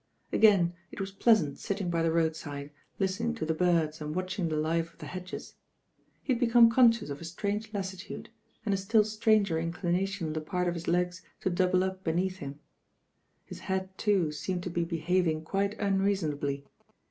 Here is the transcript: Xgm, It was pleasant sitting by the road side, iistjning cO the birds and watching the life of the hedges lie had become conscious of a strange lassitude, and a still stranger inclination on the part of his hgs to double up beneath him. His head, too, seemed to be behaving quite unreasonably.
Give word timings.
Xgm, 0.33 0.73
It 0.91 0.99
was 0.99 1.11
pleasant 1.11 1.59
sitting 1.59 1.91
by 1.91 2.01
the 2.01 2.11
road 2.11 2.35
side, 2.35 2.71
iistjning 2.99 3.37
cO 3.37 3.45
the 3.45 3.53
birds 3.53 4.01
and 4.01 4.15
watching 4.15 4.49
the 4.49 4.55
life 4.55 4.91
of 4.91 4.97
the 4.97 5.05
hedges 5.05 5.53
lie 6.27 6.33
had 6.33 6.39
become 6.39 6.71
conscious 6.71 7.11
of 7.11 7.21
a 7.21 7.23
strange 7.23 7.71
lassitude, 7.71 8.29
and 8.65 8.73
a 8.73 8.77
still 8.77 9.03
stranger 9.03 9.59
inclination 9.59 10.25
on 10.25 10.33
the 10.33 10.41
part 10.41 10.67
of 10.67 10.73
his 10.73 10.85
hgs 10.85 11.21
to 11.41 11.51
double 11.51 11.83
up 11.83 12.03
beneath 12.03 12.37
him. 12.37 12.59
His 13.45 13.59
head, 13.59 13.95
too, 13.95 14.31
seemed 14.31 14.63
to 14.63 14.71
be 14.71 14.83
behaving 14.83 15.43
quite 15.43 15.77
unreasonably. 15.79 16.65